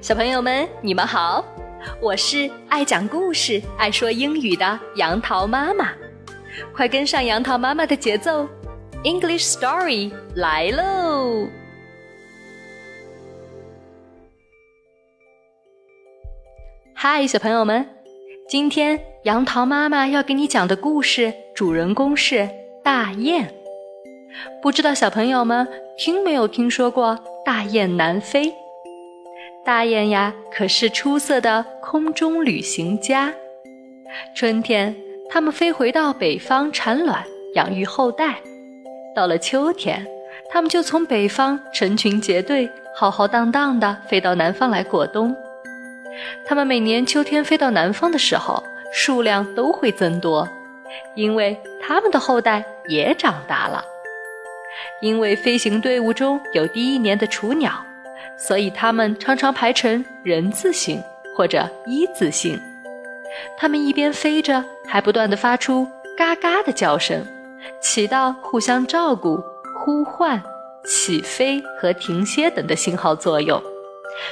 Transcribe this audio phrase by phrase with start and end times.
[0.00, 1.44] 小朋友们，你们好，
[2.00, 5.92] 我是爱讲故事、爱说英语的杨桃妈妈，
[6.74, 8.48] 快跟上杨桃妈妈的节奏
[9.04, 11.46] ，English Story 来喽！
[16.94, 17.86] 嗨，小朋友们，
[18.48, 22.48] 今天杨桃妈妈要给你讲的故事主人公是
[22.82, 23.52] 大雁。
[24.62, 28.50] 不知道小朋友们听没有听说过大雁南飞？
[29.62, 33.32] 大雁呀，可是出色的空中旅行家。
[34.34, 34.96] 春天，
[35.28, 37.22] 它们飞回到北方产卵，
[37.54, 38.36] 养育后代；
[39.14, 40.06] 到了秋天，
[40.50, 45.36] 它们就从北方成群结队、浩浩荡荡地飞到南方来过冬。
[46.46, 50.48] 它们每年秋天飞到南方的时候，数量都会增多，
[51.14, 53.84] 因为它们的后代也长大了。
[55.02, 57.84] 因为飞行队伍中有第一年的雏鸟。
[58.36, 61.02] 所以它们常常排成人字形
[61.36, 62.58] 或者一字形。
[63.56, 65.86] 它们一边飞着，还不断地发出
[66.16, 67.24] 嘎嘎的叫声，
[67.80, 69.42] 起到互相照顾、
[69.78, 70.42] 呼唤、
[70.84, 73.62] 起飞和停歇等的信号作用。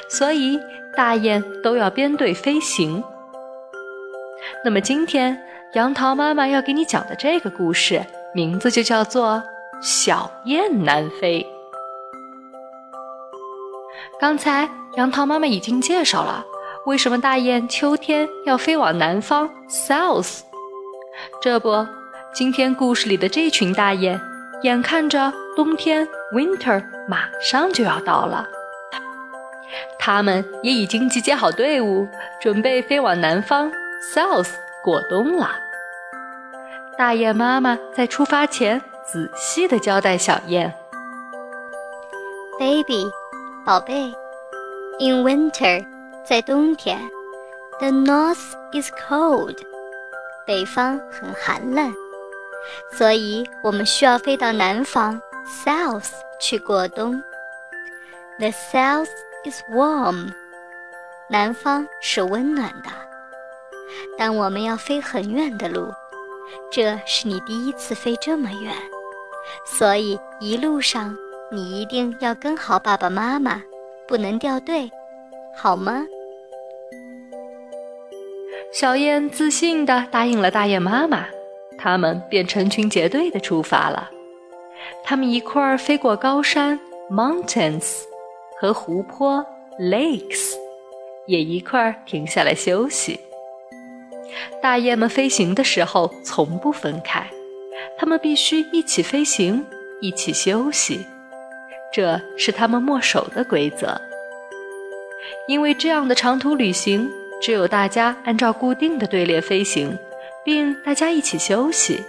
[0.09, 0.59] 所以
[0.95, 3.01] 大雁都要编队飞行。
[4.65, 5.41] 那么今天
[5.73, 9.35] 杨桃妈妈要给你讲的这个故事，名字就叫做
[9.81, 11.41] 《小雁南飞》。
[14.19, 16.45] 刚才杨桃妈妈已经介绍了
[16.85, 20.41] 为什么大雁秋天要飞往南方 （south）。
[21.41, 21.87] 这不，
[22.33, 24.19] 今天故事里的这群大雁，
[24.63, 28.45] 眼看着冬天 （winter） 马上就要到了，
[29.97, 32.05] 它们也已经集结好队伍，
[32.41, 33.71] 准备飞往南方
[34.13, 34.51] （south）
[34.83, 35.49] 过冬了。
[36.97, 40.73] 大雁妈妈在出发前仔细地交代小雁
[42.59, 43.05] ：“baby。”
[43.65, 44.11] 宝贝
[44.99, 45.85] ，In winter，
[46.25, 46.97] 在冬天
[47.77, 49.57] ，The north is cold，
[50.47, 51.93] 北方很寒冷，
[52.93, 55.21] 所以我们需要飞到南方
[55.65, 57.21] ，South 去过冬。
[58.39, 59.09] The south
[59.43, 60.31] is warm，
[61.29, 62.89] 南方是温暖的。
[64.17, 65.93] 但我们要飞很远的路，
[66.71, 68.73] 这是你第一次飞这么远，
[69.65, 71.15] 所以一路上。
[71.51, 73.63] 你一定要跟好爸爸妈妈，
[74.07, 74.91] 不能掉队，
[75.55, 76.05] 好吗？
[78.71, 81.25] 小雁自信地答应了大雁妈妈，
[81.75, 84.11] 他们便成群结队地出发了。
[85.03, 86.79] 他们一块儿飞过高山
[87.09, 88.03] （mountains）
[88.61, 89.43] 和湖泊
[89.79, 90.53] （lakes），
[91.25, 93.19] 也一块儿停下来休息。
[94.61, 97.27] 大雁们飞行的时候从不分开，
[97.97, 99.65] 它们必须一起飞行，
[99.99, 101.03] 一起休息。
[101.91, 103.99] 这是他们墨守的规则，
[105.47, 107.09] 因为这样的长途旅行，
[107.41, 109.97] 只有大家按照固定的队列飞行，
[110.43, 112.03] 并大家一起休息，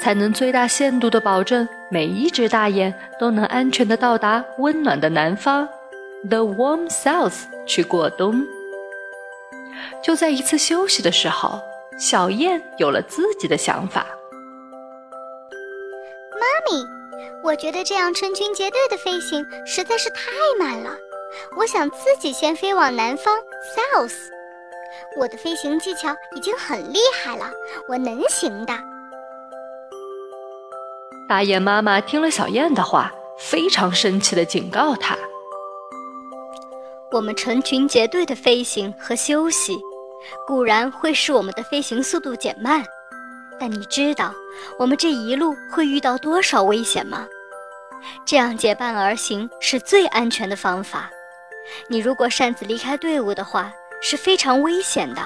[0.00, 5.68] 才能最大限度地保证每一只大雁都能安全地到达温暖的南方
[6.28, 8.44] ，the warm south 去过冬。
[10.02, 11.60] 就在一次休息的时候，
[11.96, 14.04] 小雁有了自己的想法，
[17.50, 20.96] 我觉得这样成群结队的飞行实在是太慢了。
[21.56, 23.36] 我想自己先飞往南方
[23.74, 24.14] ，South。
[25.18, 27.50] 我的飞行技巧已经很厉害了，
[27.88, 28.72] 我能行的。
[31.28, 35.18] 大雁妈妈听了小雁的话，非常生气地警告她
[37.10, 39.76] ：“我们成群结队的飞行和休息，
[40.46, 42.84] 固然会使我们的飞行速度减慢。”
[43.58, 44.32] 但你知道
[44.78, 47.26] 我们这一路会遇到多少危险吗？
[48.24, 51.10] 这样结伴而行是最安全的方法。
[51.88, 55.20] 你如果擅自离开队伍的话，是非常危险的。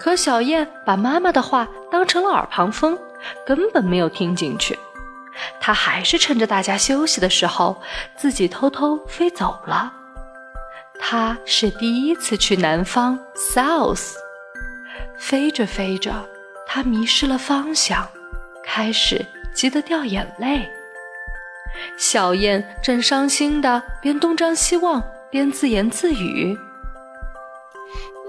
[0.00, 2.98] 可小燕把妈妈的话当成了耳旁风，
[3.46, 4.78] 根本没有听进去。
[5.60, 7.80] 她还是趁着大家休息的时候，
[8.16, 9.92] 自己偷偷飞走了。
[10.98, 14.14] 她是第一次去南方，South。
[15.18, 16.12] 飞着飞着，
[16.66, 18.06] 她迷失了方向，
[18.64, 19.24] 开始
[19.54, 20.68] 急得掉眼泪。
[21.96, 26.56] 小燕正伤心的边东张西望，边自言自语：“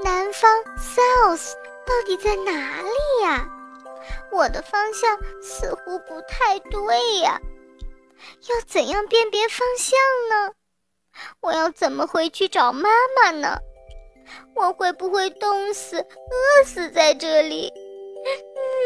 [0.04, 1.54] 南方 （South）
[1.86, 3.48] 到底在哪里呀？
[4.32, 7.40] 我的方向似乎不太对呀。
[8.50, 9.98] 要怎样辨别方向
[10.30, 10.54] 呢？
[11.42, 13.58] 我要怎么回去找妈妈呢？”
[14.56, 17.72] 我会不会冻死、饿死在这里？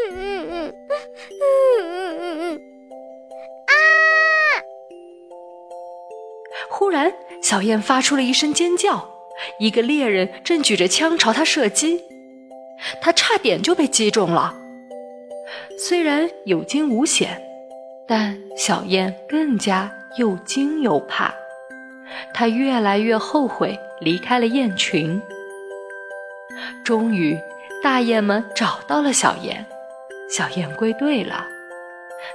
[0.08, 0.72] 嗯嗯嗯
[1.80, 2.60] 嗯嗯嗯
[3.66, 3.74] 啊！
[6.70, 7.12] 忽然，
[7.42, 9.08] 小燕发出了一声尖叫，
[9.58, 12.00] 一个猎人正举着枪朝他射击，
[13.00, 14.54] 他差点就被击中了。
[15.78, 17.42] 虽然有惊无险，
[18.06, 21.34] 但小燕更加又惊又怕，
[22.34, 25.20] 她越来越后悔离开了雁群。
[26.84, 27.38] 终于，
[27.82, 29.64] 大雁们找到了小燕，
[30.30, 31.46] 小燕归队了。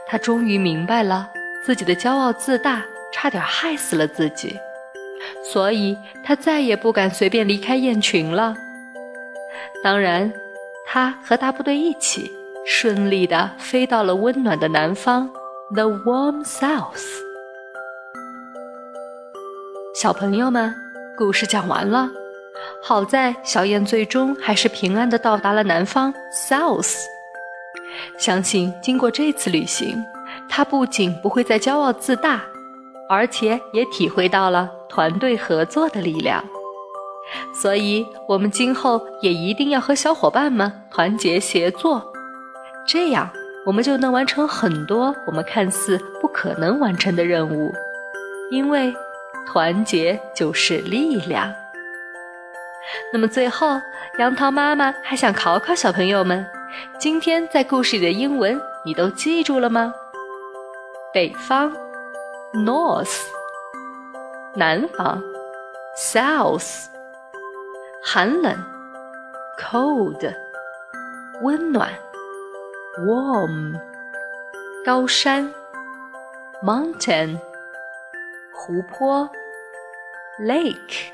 [0.07, 1.29] 她终于明白了
[1.65, 2.83] 自己的骄傲自大。
[3.13, 4.59] 差点害死了自己，
[5.41, 8.53] 所以他再也不敢随便离开雁群了。
[9.81, 10.29] 当然，
[10.85, 12.29] 他和大部队一起
[12.65, 15.29] 顺利地飞到了温暖的南方
[15.73, 17.05] ，the warm south。
[19.95, 20.75] 小朋友们，
[21.15, 22.09] 故事讲完了。
[22.83, 26.97] 好在小燕最终还是平安的到达了南方 south。
[28.17, 30.03] 相信经过这次旅行，
[30.49, 32.41] 他不仅不会再骄傲自大。
[33.07, 36.43] 而且也体会到了团队合作的力量，
[37.53, 42.03] 所以我们今后也一定要和小伙伴们团结协作，
[42.87, 43.29] 这样
[43.63, 47.71] 我们就能完成很多我们看似不可能完成的任务。
[48.49, 48.91] 因为
[49.45, 51.53] 团结就是力量。
[53.13, 53.79] 那么最后，
[54.17, 56.43] 杨桃妈妈还想考考小朋友们：
[56.99, 59.93] 今天在故事里的英文你都记住了吗？
[61.13, 61.71] 北方。
[62.55, 63.27] North，
[64.53, 65.21] 南方
[65.97, 66.85] ；South，
[68.01, 68.55] 寒冷
[69.59, 70.33] ；Cold，
[71.41, 71.91] 温暖
[72.97, 73.77] ；Warm，
[74.85, 75.53] 高山
[76.63, 77.37] ；Mountain，
[78.53, 79.29] 湖泊
[80.39, 81.09] ；Lake，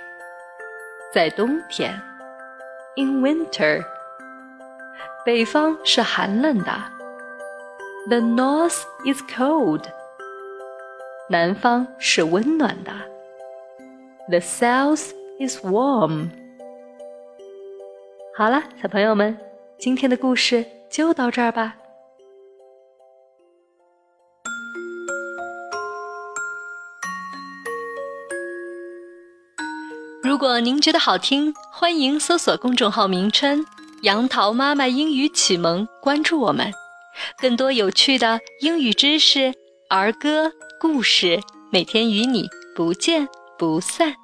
[1.11, 1.99] 在冬天
[2.97, 3.83] ；In winter，
[5.23, 6.71] 北方是寒冷的
[8.09, 9.83] ；The North is cold。
[11.29, 12.91] 南方是温暖的
[14.29, 16.29] ，The South is warm。
[18.35, 19.37] 好了，小朋友们，
[19.77, 21.75] 今天的故事就到这儿吧。
[30.23, 33.63] 如果您觉得好听，欢迎搜索公众号名称
[34.01, 36.73] “杨桃妈妈英语启蒙”，关注我们，
[37.39, 39.53] 更多有趣的英语知识、
[39.89, 40.51] 儿歌。
[40.79, 41.39] 故事
[41.71, 43.27] 每天与你不见
[43.59, 44.15] 不散。